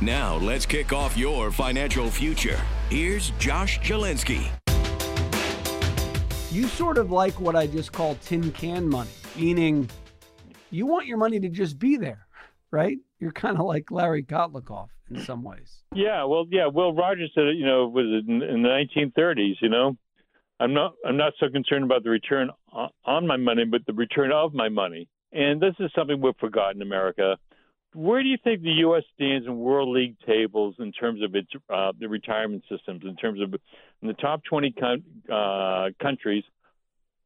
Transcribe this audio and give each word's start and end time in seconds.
Now, 0.00 0.36
let's 0.36 0.66
kick 0.66 0.92
off 0.92 1.16
your 1.16 1.50
financial 1.50 2.10
future. 2.10 2.60
Here's 2.90 3.30
Josh 3.38 3.80
Jalinski. 3.80 4.46
You 6.50 6.68
sort 6.68 6.98
of 6.98 7.10
like 7.10 7.40
what 7.40 7.56
I 7.56 7.66
just 7.66 7.92
call 7.92 8.16
tin 8.16 8.52
can 8.52 8.88
money, 8.88 9.10
meaning 9.36 9.88
you 10.70 10.86
want 10.86 11.06
your 11.06 11.16
money 11.16 11.40
to 11.40 11.48
just 11.48 11.78
be 11.78 11.96
there, 11.96 12.26
right? 12.70 12.98
You're 13.18 13.32
kind 13.32 13.58
of 13.58 13.66
like 13.66 13.90
Larry 13.90 14.22
Kotlikoff 14.22 14.88
in 15.10 15.20
some 15.20 15.42
ways. 15.42 15.82
Yeah, 15.94 16.24
well, 16.24 16.44
yeah. 16.50 16.66
Will 16.66 16.94
Rogers 16.94 17.30
said 17.34 17.44
it. 17.44 17.56
You 17.56 17.66
know, 17.66 17.88
was 17.88 18.06
it 18.06 18.28
in, 18.28 18.42
in 18.42 18.62
the 18.62 18.68
1930s? 18.68 19.54
You 19.60 19.68
know, 19.68 19.96
I'm 20.60 20.74
not. 20.74 20.94
I'm 21.06 21.16
not 21.16 21.32
so 21.40 21.48
concerned 21.48 21.84
about 21.84 22.04
the 22.04 22.10
return 22.10 22.50
on 23.04 23.26
my 23.26 23.36
money, 23.36 23.64
but 23.64 23.86
the 23.86 23.92
return 23.92 24.32
of 24.32 24.54
my 24.54 24.68
money. 24.68 25.08
And 25.32 25.60
this 25.60 25.74
is 25.80 25.90
something 25.96 26.20
we've 26.20 26.36
forgotten 26.38 26.82
in 26.82 26.86
America. 26.86 27.36
Where 27.94 28.22
do 28.22 28.28
you 28.28 28.38
think 28.42 28.62
the 28.62 28.72
U.S. 28.80 29.04
stands 29.14 29.46
in 29.46 29.56
World 29.56 29.88
League 29.90 30.16
tables 30.26 30.74
in 30.80 30.90
terms 30.90 31.22
of 31.22 31.34
its 31.34 31.48
uh, 31.72 31.92
the 31.98 32.08
retirement 32.08 32.64
systems? 32.68 33.02
In 33.04 33.14
terms 33.16 33.40
of 33.40 33.54
in 34.02 34.08
the 34.08 34.14
top 34.14 34.42
20 34.44 34.72
con- 34.72 35.04
uh, 35.32 35.90
countries, 36.02 36.42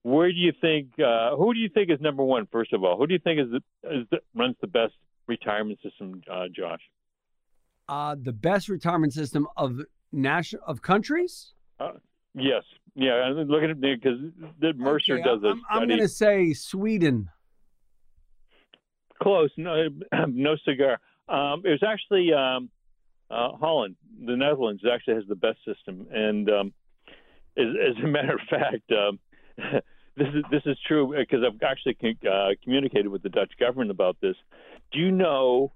where 0.03 0.29
do 0.29 0.37
you 0.37 0.53
think? 0.61 0.89
Uh, 0.99 1.37
who 1.37 1.55
do 1.55 1.61
you 1.61 1.71
think 1.71 1.91
is 1.91 2.01
number 2.01 2.23
one? 2.23 2.47
First 2.53 2.75
of 2.75 2.85
all, 2.85 2.99
who 2.99 3.07
do 3.07 3.15
you 3.15 3.21
think 3.21 3.41
is, 3.41 3.47
the, 3.51 3.99
is 3.99 4.07
the, 4.11 4.19
runs 4.35 4.57
the 4.61 4.67
best 4.67 4.93
retirement 5.27 5.79
system, 5.83 6.23
uh, 6.31 6.45
Josh? 6.55 6.81
Uh, 7.89 8.15
the 8.21 8.33
best 8.33 8.69
retirement 8.69 9.15
system 9.15 9.49
of 9.57 9.81
national 10.13 10.63
of 10.67 10.83
countries. 10.83 11.55
Uh, 11.81 11.93
yes, 12.35 12.63
yeah. 12.95 13.13
I'm 13.15 13.37
looking 13.49 13.71
at 13.71 13.81
because 13.81 14.19
Mercer 14.77 15.15
okay, 15.15 15.23
does 15.23 15.41
it. 15.43 15.47
I'm, 15.47 15.63
I'm 15.71 15.89
going 15.89 16.01
to 16.01 16.09
say 16.09 16.53
Sweden. 16.53 17.31
Close. 19.23 19.51
No, 19.57 19.89
no 20.29 20.57
cigar. 20.65 20.99
Um, 21.29 21.63
it 21.65 21.71
was 21.71 21.83
actually 21.87 22.33
um, 22.33 22.71
uh, 23.31 23.57
Holland. 23.57 23.97
The 24.25 24.37
Netherlands 24.37 24.83
actually 24.91 25.15
has 25.15 25.25
the 25.29 25.35
best 25.35 25.59
system, 25.65 26.07
and 26.11 26.49
um, 26.49 26.73
as, 27.57 27.67
as, 27.91 28.05
a 28.05 28.07
matter 28.07 28.35
of 28.35 28.41
fact, 28.49 28.91
um, 28.93 29.19
this 30.17 30.29
is 30.29 30.45
this 30.51 30.63
is 30.67 30.77
true 30.87 31.15
because 31.17 31.41
I've 31.47 31.61
actually 31.63 31.97
uh, 32.31 32.51
communicated 32.63 33.09
with 33.09 33.23
the 33.23 33.29
Dutch 33.29 33.53
government 33.59 33.91
about 33.91 34.17
this. 34.21 34.37
Do 34.93 34.99
you 34.99 35.11
know? 35.11 35.73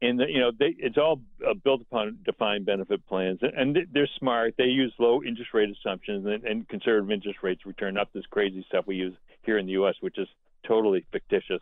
The, 0.00 0.26
you 0.28 0.38
know, 0.38 0.50
they, 0.56 0.76
it's 0.78 0.98
all 0.98 1.22
uh, 1.48 1.54
built 1.54 1.80
upon 1.80 2.18
defined 2.26 2.66
benefit 2.66 3.06
plans, 3.06 3.38
and 3.40 3.78
they're 3.90 4.08
smart. 4.18 4.54
They 4.58 4.64
use 4.64 4.92
low 4.98 5.22
interest 5.22 5.54
rate 5.54 5.70
assumptions 5.70 6.26
and, 6.26 6.44
and 6.44 6.68
conservative 6.68 7.10
interest 7.10 7.38
rates 7.42 7.64
return, 7.64 7.94
not 7.94 8.12
this 8.12 8.26
crazy 8.30 8.66
stuff 8.68 8.86
we 8.86 8.96
use 8.96 9.14
here 9.44 9.56
in 9.56 9.64
the 9.64 9.72
U.S., 9.72 9.94
which 10.00 10.18
is 10.18 10.28
totally 10.68 11.06
fictitious. 11.10 11.60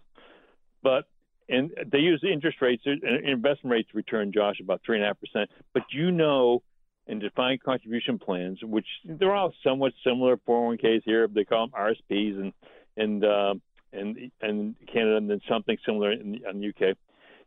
But 0.83 1.05
and 1.49 1.71
they 1.91 1.99
use 1.99 2.23
interest 2.25 2.59
rates, 2.61 2.83
uh, 2.87 2.93
investment 3.25 3.73
rates 3.73 3.89
return, 3.95 4.33
Josh, 4.33 4.57
about 4.61 4.81
three 4.85 4.97
and 4.97 5.05
a 5.05 5.09
half 5.09 5.21
percent. 5.21 5.51
But 5.75 5.83
you 5.91 6.11
know, 6.11 6.63
in 7.07 7.19
defined 7.19 7.63
contribution 7.63 8.19
plans, 8.19 8.59
which 8.63 8.87
they're 9.05 9.35
all 9.35 9.53
somewhat 9.65 9.93
similar 10.05 10.37
401ks 10.37 11.03
here, 11.05 11.29
they 11.29 11.45
call 11.45 11.67
them 11.67 11.75
RSPs 11.79 12.41
and 12.41 12.53
and 12.97 13.25
uh, 13.25 13.55
and 13.93 14.31
and 14.41 14.77
Canada, 14.93 15.17
and 15.17 15.31
then 15.31 15.41
something 15.49 15.77
similar 15.85 16.13
in, 16.13 16.41
in 16.49 16.61
the 16.61 16.69
UK. 16.69 16.97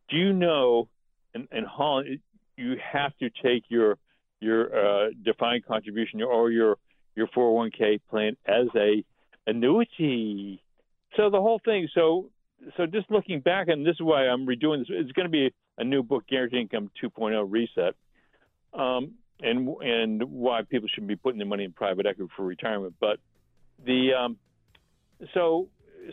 Do 0.10 0.18
you 0.18 0.34
know, 0.34 0.88
in, 1.34 1.48
in 1.52 1.64
Holland, 1.64 2.20
you 2.58 2.76
have 2.92 3.18
to 3.18 3.30
take 3.30 3.64
your 3.70 3.98
your 4.40 5.06
uh, 5.08 5.10
defined 5.24 5.66
contribution 5.66 6.22
or 6.22 6.52
your 6.52 6.78
your 7.16 7.28
401k 7.28 8.02
plan 8.10 8.36
as 8.46 8.68
a 8.76 9.04
annuity. 9.48 10.62
So 11.16 11.30
the 11.30 11.42
whole 11.42 11.62
thing. 11.64 11.88
So 11.94 12.30
so 12.78 12.86
just 12.86 13.10
looking 13.10 13.40
back, 13.40 13.68
and 13.68 13.86
this 13.86 13.94
is 13.94 14.02
why 14.02 14.28
I'm 14.28 14.46
redoing 14.46 14.80
this. 14.80 14.88
It's 14.90 15.12
going 15.12 15.26
to 15.26 15.32
be 15.32 15.54
a 15.78 15.84
new 15.84 16.04
book, 16.04 16.26
Guaranteed 16.28 16.62
Income 16.62 16.92
2.0 17.02 17.46
Reset, 17.50 17.96
um, 18.74 19.14
and 19.42 19.70
and 19.82 20.24
why 20.24 20.62
people 20.64 20.90
should 20.94 21.08
be 21.08 21.16
putting 21.16 21.38
their 21.38 21.48
money 21.48 21.64
in 21.64 21.72
private 21.72 22.06
equity 22.06 22.32
for 22.36 22.44
retirement. 22.44 22.96
But 23.00 23.20
the 23.86 24.14
um, 24.14 24.38
so 25.34 25.70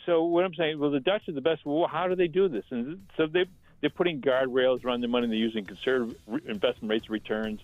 so 0.07 0.25
what 0.25 0.45
I'm 0.45 0.55
saying, 0.55 0.79
well, 0.79 0.91
the 0.91 1.01
Dutch 1.01 1.29
are 1.29 1.33
the 1.33 1.41
best. 1.41 1.65
Well, 1.65 1.89
how 1.89 2.09
do 2.09 2.15
they 2.15 2.29
do 2.29 2.49
this? 2.49 2.65
And 2.71 3.07
so 3.17 3.27
they 3.27 3.47
they're 3.81 3.91
putting 3.91 4.21
guardrails 4.21 4.85
around 4.85 5.01
their 5.01 5.11
money. 5.11 5.27
They're 5.27 5.37
using 5.37 5.65
conservative 5.65 6.17
investment 6.47 6.91
rates 6.91 7.11
returns, 7.11 7.61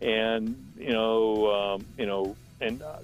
and 0.00 0.72
you 0.78 0.92
know 0.92 1.74
um, 1.76 1.86
you 1.98 2.06
know 2.06 2.36
and. 2.60 2.82
Uh, 2.82 2.98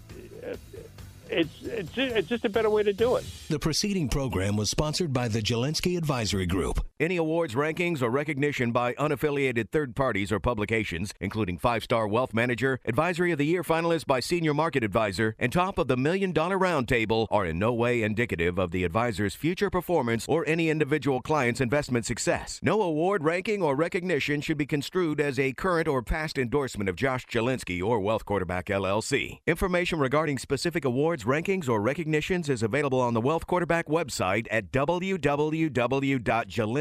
it's, 1.31 1.51
it's, 1.63 1.91
it's 1.97 2.29
just 2.29 2.45
a 2.45 2.49
better 2.49 2.71
way 2.71 2.83
to 2.83 2.93
do 2.93 3.17
it. 3.17 3.25
The 3.49 3.59
preceding 3.59 4.09
program 4.09 4.57
was 4.57 4.71
sponsored 4.71 5.13
by 5.13 5.29
the 5.29 5.41
Jalinski 5.41 5.97
Advisory 5.97 6.47
Group. 6.47 6.88
Any 7.01 7.17
awards, 7.17 7.55
rankings, 7.55 8.03
or 8.03 8.11
recognition 8.11 8.73
by 8.73 8.93
unaffiliated 8.95 9.71
third 9.71 9.95
parties 9.95 10.33
or 10.33 10.41
publications, 10.41 11.15
including 11.21 11.57
Five 11.57 11.85
Star 11.85 12.09
Wealth 12.09 12.35
Manager, 12.35 12.81
Advisory 12.85 13.31
of 13.31 13.39
the 13.39 13.47
Year 13.47 13.63
finalist 13.63 14.07
by 14.07 14.19
Senior 14.19 14.53
Market 14.53 14.83
Advisor, 14.83 15.37
and 15.39 15.53
top 15.53 15.79
of 15.79 15.87
the 15.87 15.97
Million 15.97 16.33
Dollar 16.33 16.59
Roundtable, 16.59 17.29
are 17.31 17.47
in 17.47 17.57
no 17.57 17.73
way 17.73 18.03
indicative 18.03 18.59
of 18.59 18.73
the 18.73 18.83
advisor's 18.83 19.37
future 19.37 19.71
performance 19.71 20.27
or 20.29 20.45
any 20.49 20.71
individual 20.71 21.23
client's 21.23 21.61
investment 21.61 22.05
success. 22.05 22.59
No 22.65 22.83
award, 22.83 23.23
ranking, 23.23 23.63
or 23.63 23.77
recognition 23.77 24.41
should 24.41 24.59
be 24.59 24.67
construed 24.67 25.21
as 25.21 25.39
a 25.39 25.53
current 25.53 25.87
or 25.87 26.03
past 26.03 26.37
endorsement 26.37 26.91
of 26.91 26.97
Josh 26.97 27.27
Jalinski 27.27 27.81
or 27.81 28.01
Wealth 28.01 28.25
Quarterback 28.25 28.67
LLC. 28.67 29.39
Information 29.47 30.01
regarding 30.01 30.37
specific 30.37 30.85
awards 30.85 31.23
rankings, 31.23 31.69
or 31.69 31.81
recognitions 31.81 32.49
is 32.49 32.65
available 32.65 33.01
on 33.01 33.15
the 33.15 33.21
Wealth 33.21 33.47
Quarterback 33.47 33.87
website 33.87 34.49
at 34.51 34.73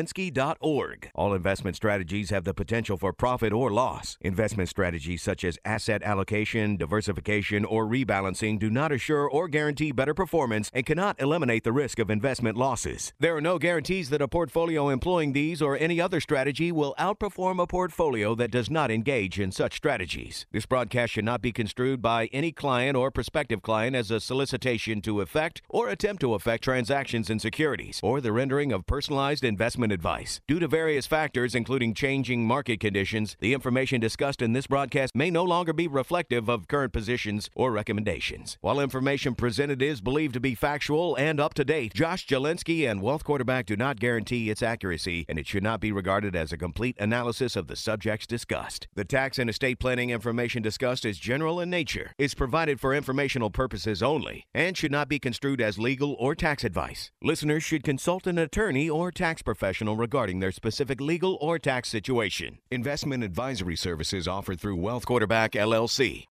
www.jalinski.org. 0.07 1.11
All 1.15 1.33
investment 1.33 1.75
strategies 1.75 2.29
have 2.29 2.43
the 2.43 2.53
potential 2.53 2.97
for 2.97 3.13
profit 3.13 3.53
or 3.53 3.71
loss. 3.71 4.17
Investment 4.21 4.69
strategies 4.69 5.21
such 5.21 5.43
as 5.43 5.57
asset 5.65 6.01
allocation, 6.03 6.77
diversification, 6.77 7.65
or 7.65 7.85
rebalancing 7.85 8.59
do 8.59 8.69
not 8.69 8.91
assure 8.91 9.29
or 9.29 9.47
guarantee 9.47 9.91
better 9.91 10.13
performance 10.13 10.71
and 10.73 10.85
cannot 10.85 11.19
eliminate 11.21 11.63
the 11.63 11.71
risk 11.71 11.99
of 11.99 12.09
investment 12.09 12.57
losses. 12.57 13.13
There 13.19 13.35
are 13.35 13.41
no 13.41 13.59
guarantees 13.59 14.09
that 14.09 14.21
a 14.21 14.27
portfolio 14.27 14.89
employing 14.89 15.33
these 15.33 15.61
or 15.61 15.77
any 15.77 15.99
other 16.01 16.19
strategy 16.19 16.71
will 16.71 16.95
outperform 16.99 17.61
a 17.61 17.67
portfolio 17.67 18.35
that 18.35 18.51
does 18.51 18.69
not 18.69 18.91
engage 18.91 19.39
in 19.39 19.51
such 19.51 19.75
strategies. 19.75 20.45
This 20.51 20.65
broadcast 20.65 21.13
should 21.13 21.25
not 21.25 21.41
be 21.41 21.51
construed 21.51 22.01
by 22.01 22.27
any 22.27 22.51
client 22.51 22.95
or 22.95 23.11
prospective 23.11 23.61
client 23.61 23.95
as 23.95 24.11
a 24.11 24.19
solicitation 24.19 25.01
to 25.01 25.21
effect 25.21 25.61
or 25.69 25.89
attempt 25.89 26.21
to 26.21 26.33
effect 26.33 26.63
transactions 26.63 27.29
in 27.29 27.39
securities 27.39 27.99
or 28.03 28.21
the 28.21 28.31
rendering 28.31 28.71
of 28.71 28.85
personalized 28.85 29.43
investment 29.43 29.91
advice. 29.97 30.41
Due 30.47 30.59
to 30.59 30.67
various 30.67 31.07
factors, 31.07 31.55
including 31.55 31.95
changing 31.95 32.45
market 32.45 32.79
conditions, 32.79 33.35
the 33.39 33.53
information 33.53 33.99
discussed 33.99 34.43
in 34.43 34.53
this 34.53 34.67
broadcast 34.67 35.15
may 35.15 35.31
no 35.31 35.43
longer 35.43 35.73
be 35.73 35.87
reflective 35.87 36.47
of 36.47 36.67
current 36.67 36.93
positions 36.93 37.49
or 37.55 37.71
recommendations. 37.71 38.59
While 38.61 38.79
information 38.79 39.33
presented 39.33 39.81
is 39.81 39.99
believed 39.99 40.35
to 40.35 40.39
be 40.39 40.53
factual 40.53 41.15
and 41.15 41.39
up 41.39 41.55
to 41.55 41.65
date, 41.65 41.95
Josh 41.95 42.27
Jalinski 42.27 42.87
and 42.87 43.01
Wealth 43.01 43.23
Quarterback 43.23 43.65
do 43.65 43.75
not 43.75 43.99
guarantee 43.99 44.51
its 44.51 44.61
accuracy, 44.61 45.25
and 45.27 45.39
it 45.39 45.47
should 45.47 45.63
not 45.63 45.79
be 45.79 45.91
regarded 45.91 46.35
as 46.35 46.51
a 46.51 46.57
complete 46.57 46.95
analysis 46.99 47.55
of 47.55 47.65
the 47.65 47.75
subjects 47.75 48.27
discussed. 48.27 48.87
The 48.93 49.03
tax 49.03 49.39
and 49.39 49.49
estate 49.49 49.79
planning 49.79 50.11
information 50.11 50.61
discussed 50.61 51.05
is 51.05 51.17
general 51.17 51.59
in 51.59 51.71
nature, 51.71 52.13
is 52.19 52.35
provided 52.35 52.79
for 52.79 52.93
informational 52.93 53.49
purposes 53.49 54.03
only 54.03 54.45
and 54.53 54.77
should 54.77 54.91
not 54.91 55.09
be 55.09 55.17
construed 55.17 55.59
as 55.59 55.79
legal 55.79 56.15
or 56.19 56.35
tax 56.35 56.63
advice. 56.63 57.11
Listeners 57.23 57.63
should 57.63 57.83
consult 57.83 58.27
an 58.27 58.37
attorney 58.37 58.87
or 58.87 59.11
tax 59.11 59.41
professional 59.87 59.95
regarding 59.95 60.39
their 60.39 60.51
specific 60.51 60.99
legal 61.01 61.37
or 61.41 61.59
tax 61.59 61.89
situation. 61.89 62.59
Investment 62.71 63.23
advisory 63.23 63.77
services 63.77 64.27
offered 64.27 64.59
through 64.59 64.75
Wealth 64.81 65.05
Quarterback 65.05 65.53
LLC. 65.53 66.25